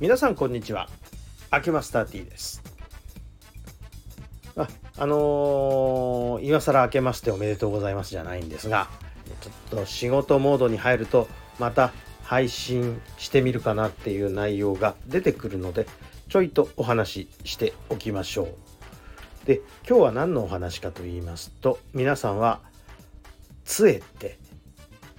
[0.00, 0.88] 皆さんこんにちは。
[1.50, 2.62] アキマスター T です。
[4.56, 8.86] ああのー、今更明けましておめでとうございますじゃないんですが
[9.40, 11.26] ちょっと仕事モードに入ると
[11.58, 11.92] また
[12.22, 15.88] 配信してみるかなっていう内容が出てくるので
[16.28, 19.46] ちょいとお話ししておきましょう。
[19.46, 22.60] で今日は何のお話かと言いますと皆さんは
[23.64, 24.38] 杖って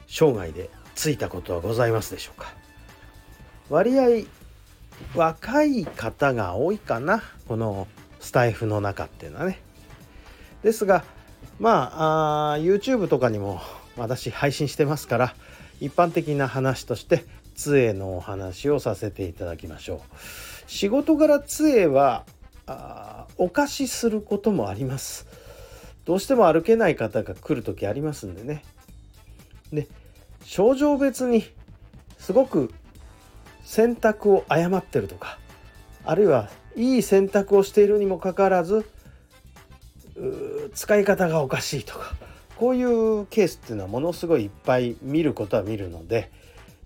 [0.07, 2.53] 生涯でついたことはございますでしょうか。
[3.69, 4.38] 割合
[5.15, 7.23] 若い方が多いかな。
[7.47, 7.87] この
[8.19, 9.59] スタイフの中っていうのはね。
[10.63, 11.03] ですが
[11.59, 13.61] まああ YouTube とかにも
[13.97, 15.35] 私配信してますから
[15.79, 17.25] 一般的な話として
[17.55, 19.99] 杖のお話をさせていただきましょう。
[20.67, 22.25] 仕事柄杖は
[22.67, 25.27] あお貸しすることもあります。
[26.05, 28.63] どうしても歩けない方が来る時ありますんでね。
[29.71, 29.87] で
[30.43, 31.45] 症状別に
[32.17, 32.71] すごく
[33.69, 35.37] 選択を誤ってるとか
[36.03, 38.83] あるいはいい選択をしているにもかかわらず
[40.73, 42.15] 使い方がおかしいとか
[42.57, 46.31] こういうケースっていうのはものすごいいっぱい見ることは見るので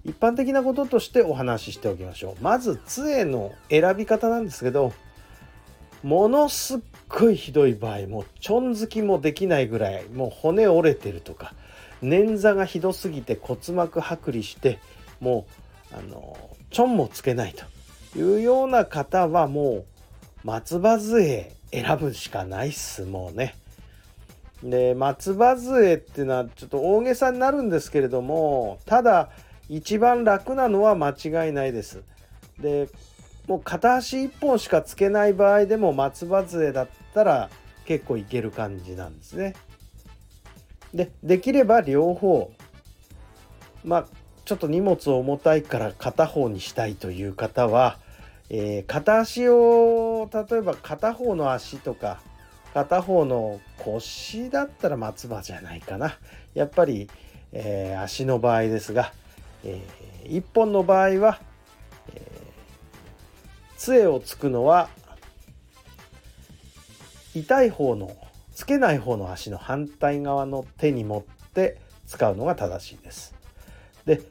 [0.04, 2.44] 一般的なこととしてお話ししておきましょう。
[2.44, 4.92] まず杖の選び方なんですけど
[6.04, 11.54] ものすっごいひどい場合もうちょんづきもできないぐらいもう骨折れてるとか
[12.04, 14.80] 捻挫がひどすぎて骨膜剥離して
[15.22, 15.46] も
[15.94, 16.36] うあの
[16.74, 19.86] ちょんもつけないというような方はもう
[20.44, 23.56] 松葉杖選ぶしかないっすもうね。
[24.64, 29.30] で松葉杖っていうのはちょっと大げさになるんですけれどもただ
[29.70, 32.02] 一番楽なのは間違いないです。
[32.60, 32.90] で
[33.48, 37.50] もう片足1本しかつけない場合でも松葉杖だったら
[37.86, 39.54] 結構いける感じなんですね。
[40.92, 42.52] でできれば両方
[43.84, 44.06] まあ
[44.46, 47.98] ちょっと荷物重たいから片方にしたいという方は、
[48.50, 52.20] えー、片足を例えば片方の足とか
[52.74, 56.18] 片方の腰だったら松葉じゃないかな
[56.54, 57.10] やっぱり、
[57.54, 59.14] えー、足の場合ですが、
[59.64, 61.40] えー、1本の場合は、
[62.14, 64.90] えー、杖をつくのは
[67.34, 68.16] 痛い方の
[68.54, 71.24] つけない方の足の反対側の手に持っ
[71.54, 73.43] て使うのが正しいです。
[74.06, 74.22] で、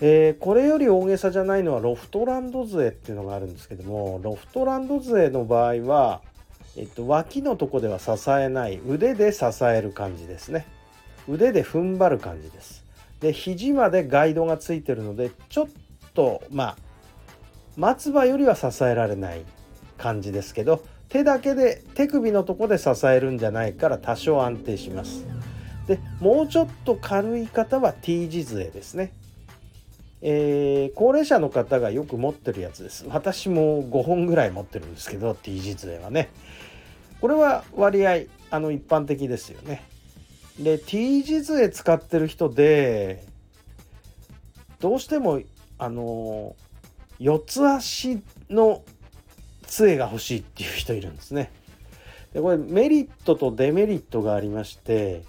[0.00, 6.22] えー、これより大げさじゃないのはロフトランド杖っていうのがあるんですけどもロフトランド杖の場合は、
[6.76, 10.66] えっと、脇のとこでは支えない腕で支える感じですね。
[11.28, 12.84] 腕で踏ん張る感じです。
[13.20, 15.66] で肘までガイドがついてるのでちょっ
[16.14, 16.76] とまあ
[17.76, 19.44] 松葉よりは支えられない
[19.96, 25.24] 感じですけど手だけで手首のとこで支えるんじゃないから多少安定します。
[25.86, 29.12] でもうちょっと軽い方は T 字杖ですね。
[30.24, 33.04] えー、高齢者の方がよく持ってるやつです。
[33.08, 36.30] 私も5本ぐらい持ってるんですけど T 字杖はね。
[37.20, 39.84] これは割合あの一般的ですよね。
[40.60, 43.24] で T 字杖使ってる人で
[44.78, 45.40] どうしても
[45.78, 46.54] あの
[47.18, 48.82] 四つ足の
[49.66, 51.50] 杖が欲しいっていう人いるんですね。
[52.32, 55.22] でこれメリットとデメリットがありまして、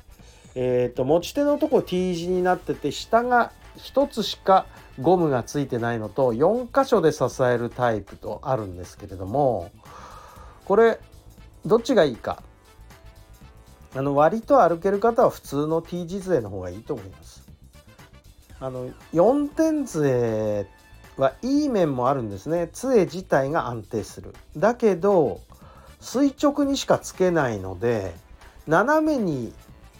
[0.55, 4.67] えーと、持ち手のとこ T 字になってて下が1つしか
[5.01, 9.71] ゴムがついてないのと4箇所で支えるタイプとあるんですけれども
[10.65, 10.99] これ
[11.65, 12.43] どっちがいいか。
[13.95, 17.47] あの割と歩ける方は普通の T 字杖の方がいいと思います。
[18.59, 20.65] あの4点杖
[21.15, 22.69] はいい面もあるんですね。
[22.73, 24.33] 杖自体が安定する。
[24.57, 25.41] だけど
[25.99, 28.15] 垂直にしかつけないので
[28.67, 29.53] 斜めに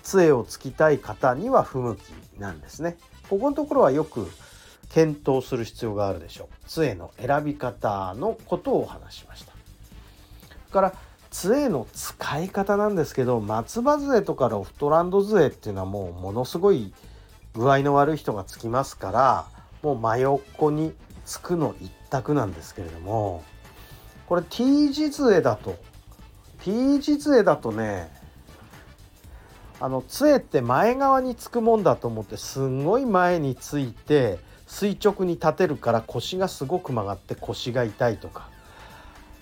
[0.04, 2.02] 杖をつきたい方には不向き
[2.40, 2.98] なんですね。
[3.30, 4.30] ここのところはよく
[4.90, 6.48] 検討する必要があるでしょう。
[6.68, 9.54] 杖の選び方のことをお話しました。
[10.72, 10.94] から
[11.32, 16.94] 杖の使い方なんですけど松葉杖とかロフトランド杖っていうのはもうものすごい
[17.54, 19.46] 具合の悪い人がつきますから
[19.82, 20.94] もう真横に
[21.26, 23.44] つくの一択なんですけれども
[24.28, 25.76] これ T 字杖だと
[26.62, 28.12] T 字杖だとね
[29.80, 38.48] あの杖って前側につくもんだと思ってすんごい前について垂直に立てるから腰がすごく曲がって腰が痛いとか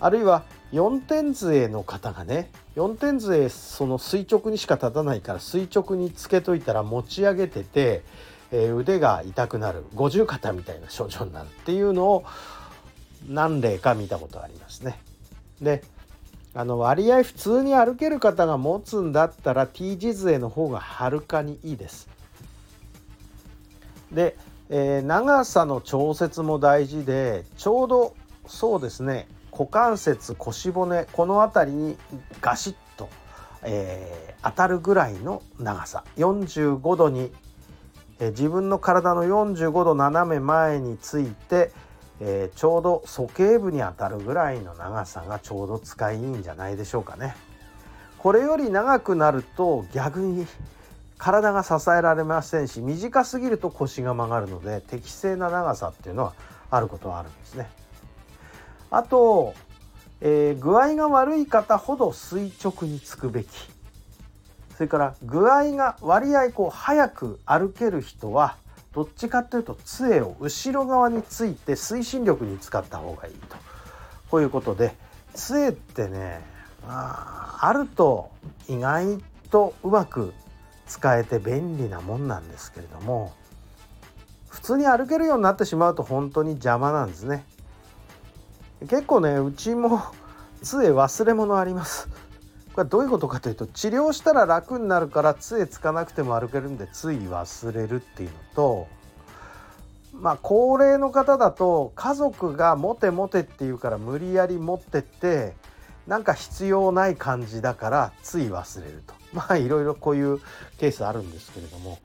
[0.00, 0.42] あるいは
[0.72, 8.02] 4点杖の方がね4点杖その垂直にしか立たないから垂直につけといたら持ち上げてて
[8.52, 12.24] えー、腕が痛くなる五十肩みたいな症状になるっていうのを
[13.26, 15.00] 何例か見たことありますね。
[15.60, 15.82] で
[16.54, 22.08] あの割合普通に歩ける方が持つんだったら T 字杖の方がはるかにいいです。
[24.12, 24.36] で
[24.74, 28.16] えー、長さの調節も大事でちょうど
[28.46, 31.98] そうですね股関節腰骨この辺りに
[32.40, 33.10] ガシッと、
[33.62, 37.30] えー、当たるぐらいの長さ45度に、
[38.18, 41.70] えー、自分の体の45度斜め前について、
[42.24, 47.34] えー、ちょうど鼠径部に当たるぐらいの長さがちょうど使いいいんじゃないでしょうかね。
[48.18, 50.46] これより長くなると逆に
[51.18, 56.34] 体が支えられませんし短すぎると腰が曲がるので適正な長さっていうのは
[56.70, 57.68] あることはあるんですね。
[58.92, 59.54] あと、
[60.20, 63.48] えー、具合が悪い方ほど垂直につくべき
[64.76, 68.56] それから具合が割合こう早く歩ける人は
[68.94, 73.56] どっちかというと杖を後ろ側について推進力に使った方がいいと
[74.30, 74.94] こういうことで
[75.34, 76.40] 杖ってね
[76.86, 78.30] ああると
[78.68, 79.18] 意外
[79.50, 80.34] とうまく
[80.86, 83.32] 使えて便利なもんなんですけれども
[84.48, 87.44] 普通に歩けるようになってしまうと本当に邪魔なんですね。
[88.80, 90.02] 結構ねうちも
[90.62, 92.08] 杖忘れ物あります
[92.74, 98.88] これどういうことかというと治療したら楽になるから杖つかなくても歩けるんでつい忘れるっていうのと
[100.14, 105.54] まあ高齢の方だと家族が持て持てって言うから無理やり持ってって
[106.06, 109.14] なんか必要ない感じだからつい忘れると。
[109.32, 110.40] まあいろいろこういう
[110.78, 111.98] ケースあるんですけれども。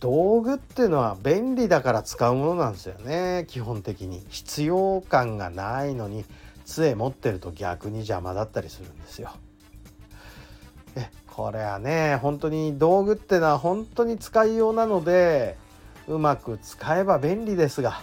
[0.00, 4.24] 道具っていうのは便利だから使うものなんですよね基本的に。
[4.30, 6.24] 必要感がないのに
[6.64, 9.32] 杖持ってると逆に邪魔だったりするんですよ。
[11.26, 15.56] これはね本当に道具ってのは本当に使いようなので
[16.06, 18.02] うまく使えば便利ですが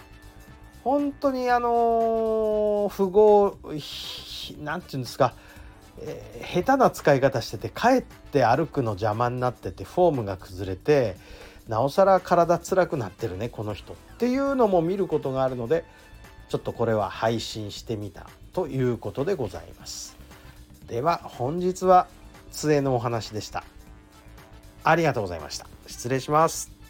[0.84, 3.56] 本当にあの符号
[4.62, 5.34] 何て言うんですか、
[6.00, 11.16] えー、下手な使い方しててかえって歩くの邪魔になっててフォームが崩れて
[11.68, 13.92] なおさら体辛くなってるねこの人。
[13.92, 15.84] っていうのも見ることがあるので
[16.48, 20.16] ちょっとこれは配信してみたということでございます。
[20.86, 22.08] では本日は
[22.52, 23.64] 杖のお話でした。
[24.84, 25.66] ありがとうございました。
[25.86, 26.81] 失礼します。